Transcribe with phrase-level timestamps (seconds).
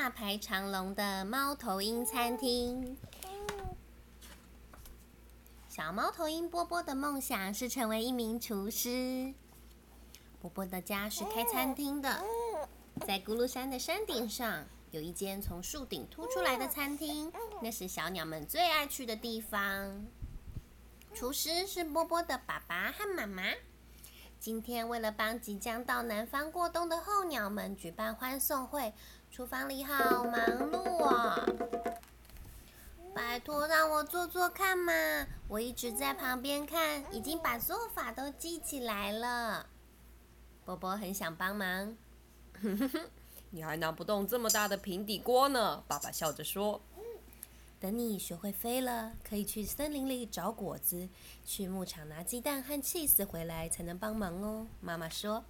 [0.00, 2.96] 大排长龙的猫头鹰餐厅。
[5.68, 9.34] 小猫头鹰波波的梦想是成为一名厨师。
[10.40, 12.22] 波波的家是开餐厅的，
[13.04, 20.06] 在咕噜山的山顶上有一间从树顶凸出来的餐厅，那是小鸟们最爱去的地方。
[21.12, 23.42] 厨师是波波的爸爸和妈妈。
[24.40, 28.94] 今天为了帮即将到南方过冬的候鸟们举办欢送会，
[29.30, 30.34] 厨房里好忙
[30.70, 31.46] 碌啊！
[33.14, 34.92] 拜托，让我做做看嘛！
[35.46, 39.66] 我一直在旁边看，已经把做法都记起来了。
[40.64, 41.96] 波波很想帮忙，
[43.50, 45.84] 你还拿不动这么大的平底锅呢。
[45.86, 46.80] 爸爸笑着说
[47.78, 51.08] ：“等你学会飞了，可以去森林里找果子，
[51.44, 55.44] 去牧场拿鸡蛋和 cheese 回来才能帮忙哦。”妈妈说：“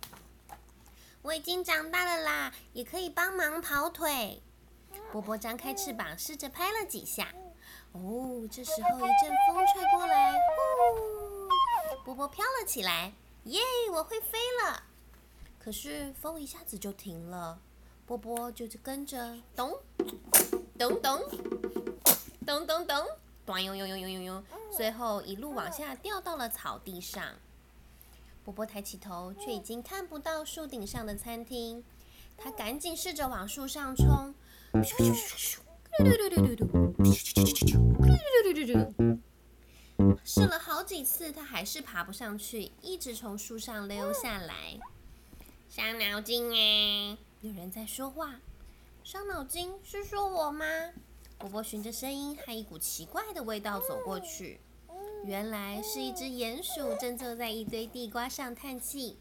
[1.22, 4.42] 我已经长大了啦，也可以帮忙跑腿。”
[5.12, 7.32] 波波张开翅膀，试着拍了几下。
[7.92, 13.12] 哦，这时候一阵风吹过来，呼，波波飘了起来，
[13.44, 13.60] 耶，
[13.90, 14.82] 我会飞了！
[15.58, 17.58] 可是风一下子就停了，
[18.06, 19.74] 波波就跟着咚
[20.78, 21.20] 咚咚
[22.46, 23.06] 咚咚咚，
[23.46, 24.44] 咚呦呦呦呦呦呦，
[24.76, 27.34] 最后一路往下掉到了草地上。
[28.48, 31.84] 波波抬起头，却已经看不到树顶上的餐厅，
[32.34, 34.34] 他赶紧试着往树上冲。
[40.24, 44.80] 试了好几次，他还是爬不上去，一直从树上溜下来。
[45.68, 47.18] 伤脑筋哎！
[47.42, 48.40] 有人在说话。
[49.04, 50.64] 伤脑筋是说我吗？
[51.36, 54.58] 波波循着声音和一股奇怪的味道走过去，
[55.28, 59.18] 原来是一只鼹鼠正坐在一堆地瓜上叹气。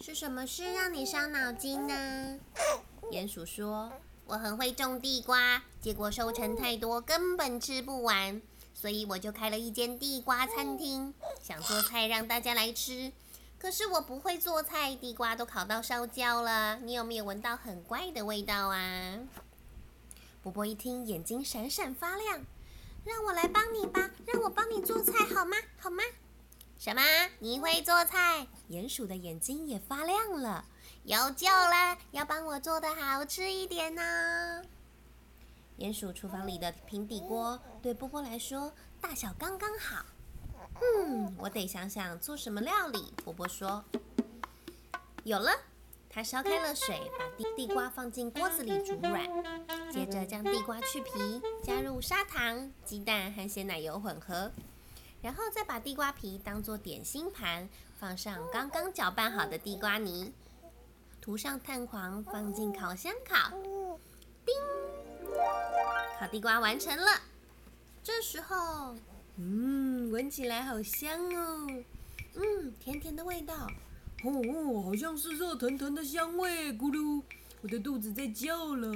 [0.00, 2.40] 是什么事让你伤脑筋呢？
[3.12, 3.92] 鼹鼠说。
[4.26, 8.42] 我很会种地瓜，结果收成太多，根本吃不完，
[8.74, 13.12] 所以我就开了一间地瓜餐厅，想做菜让大家来吃。
[13.60, 16.78] 可是我不会做菜，地瓜都烤到烧焦了。
[16.78, 19.20] 你有没有闻到很怪的味道啊？
[20.42, 22.44] 波波一听，眼睛闪闪发亮，
[23.04, 25.56] 让我来帮你吧，让我帮你做菜好吗？
[25.78, 26.02] 好吗？
[26.78, 27.02] 什么？
[27.38, 28.46] 你会做菜？
[28.70, 30.64] 鼹鼠的眼睛也发亮了。
[31.04, 31.98] 有救了！
[32.12, 34.62] 要帮我做的好吃一点呢。
[35.78, 40.04] 鼹鼠厨房里的平底锅对波波来说大小刚刚好。
[40.80, 43.12] 嗯，我得想想做什么料理。
[43.24, 43.84] 波波说
[45.24, 45.50] ：“有了。”
[46.14, 49.26] 他烧开了水，把地地瓜放进锅子里煮软，
[49.90, 54.52] 接着将地瓜去皮，加入砂糖、鸡蛋和鲜奶油混合，
[55.22, 57.66] 然后再把地瓜皮当做点心盘，
[57.98, 60.30] 放上刚刚搅拌好的地瓜泥。
[61.22, 63.50] 涂上蛋黄，放进烤箱烤。
[64.44, 64.54] 叮，
[66.18, 67.06] 烤地瓜完成了。
[68.02, 68.94] 这时候，
[69.36, 71.66] 嗯，闻起来好香哦。
[72.34, 73.70] 嗯，甜甜的味道。
[74.24, 76.72] 哦哦，好像是热腾腾的香味。
[76.72, 77.22] 咕噜，
[77.60, 78.92] 我的肚子在叫了。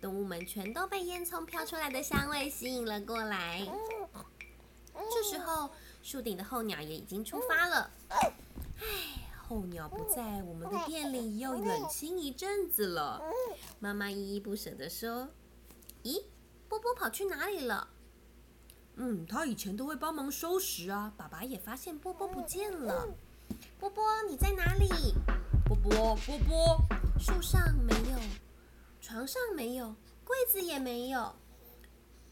[0.00, 3.66] 动物们全都被烟囱飘出来的香味吸引了过来。
[5.10, 5.70] 这时候，
[6.02, 7.90] 树顶的候鸟也已经出发了。
[8.08, 8.32] 唉。
[9.46, 13.20] 候鸟不在，我们的店里又冷清一阵子了。
[13.78, 15.28] 妈妈依依不舍地说
[16.02, 16.22] ：“咦，
[16.66, 17.88] 波波跑去哪里了
[18.96, 23.06] ？”“嗯，他以前都会帮忙收拾啊。”爸爸也发现波波不见了。
[23.78, 24.88] “波波，你在哪里
[25.64, 26.78] ？”“波波，波波，
[27.18, 28.18] 树上没有，
[29.00, 29.94] 床上没有，
[30.24, 31.34] 柜子也没有。”“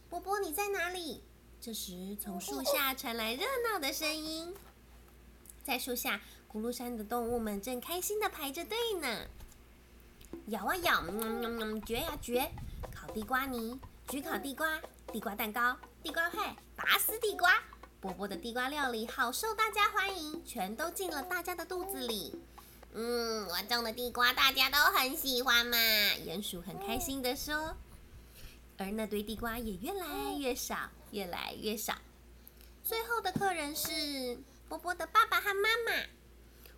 [0.09, 1.23] 波波，你在哪里？”
[1.61, 4.55] 这时，从树下传来热闹的声音，
[5.63, 6.21] 在树下。
[6.53, 9.27] 咕噜山的动物们正开心的排着队呢，
[10.49, 11.03] 咬啊咬，
[11.87, 12.53] 嚼呀嚼，
[12.95, 14.79] 烤地瓜泥，焗烤地瓜，
[15.11, 17.51] 地瓜蛋糕，地瓜派，拔丝地瓜，
[18.03, 22.35] 波波的地瓜料理好受大家欢迎，全都进了大家的肚子里。
[22.95, 25.77] 嗯，我种的地瓜大家都很喜欢嘛，
[26.27, 27.77] 鼹鼠很开心的说。
[28.77, 31.95] 而那堆地瓜也越来越少，越来越少。
[32.83, 34.37] 最后的客人是
[34.69, 36.07] 波波的爸爸和妈妈。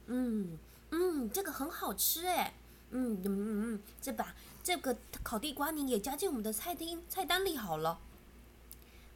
[0.09, 0.59] 嗯
[0.91, 2.53] 嗯，这个很好吃哎，
[2.91, 7.99] 嗯嗯嗯，这把这个烤地瓜泥也加进我们的菜厅菜单里好了。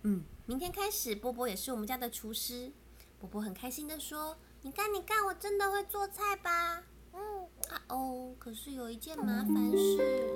[0.04, 2.72] 嗯，明天开始波波也是我们家的厨师。
[3.20, 10.26] 波波很开心的说：“你看你看，我真的会做菜吧？”嗯啊哦，可是有一件麻烦事，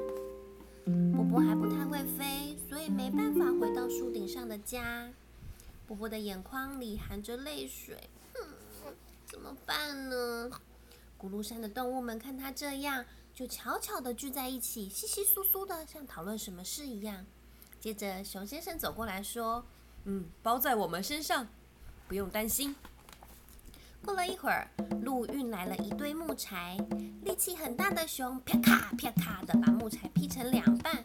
[1.15, 5.11] 波波还不太会飞，所以没办法回到树顶上的家。
[5.87, 8.11] 波波的眼眶里含着泪水。
[9.25, 10.51] 怎么办呢？
[11.19, 13.03] 咕噜山的动物们看他这样，
[13.35, 17.25] 就悄悄地聚在一起，稀稀疏疏的，像讨论什么事一样。
[17.81, 19.65] 接着，熊先生走过来说
[20.05, 21.47] ：“嗯，包在我们身上，
[22.09, 22.75] 不用担心。”
[24.05, 24.69] 过了一会儿，
[25.03, 26.77] 鹿运来了一堆木柴，
[27.23, 31.01] 力气很大的熊啪咔啪咔的把木柴劈成两半，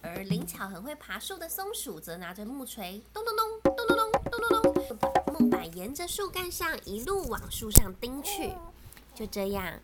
[0.00, 8.52] 而灵巧很会爬树的松鼠则拿着木锤，咚咚咚咚咚咚咚咚咚，把木板沿着树干上一路往树上钉去。
[9.12, 9.80] 就这样，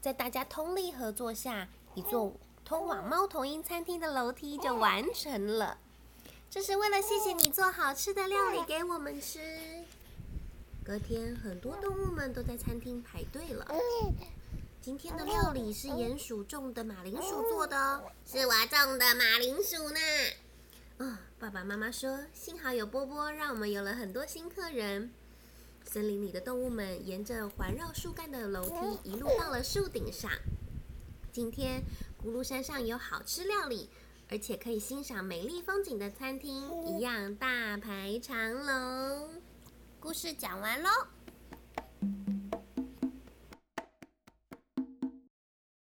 [0.00, 2.32] 在大家通力合作下，一座
[2.64, 5.76] 通往猫头鹰餐厅的楼梯就完成了。
[6.48, 9.38] 这是为了谢谢你做好吃的料理给我们吃。
[10.84, 13.66] 隔天，很多动物们都在餐厅排队了。
[14.80, 20.00] 今天的料理是鼹鼠种的马铃薯做的哦，是我种的马铃薯呢。
[20.98, 25.12] 嗯，爸爸妈妈说，幸好有波波，让我们有了很多新客人。
[25.84, 30.30] 森林里的动物们沿着环绕树干的楼梯一路到了树顶上。
[31.32, 31.82] 今天，
[32.24, 33.90] 咕噜山上有好吃料理，
[34.28, 39.30] 而且可以欣赏美丽风景的餐厅一样大排长龙。
[40.00, 41.15] 故事讲完喽。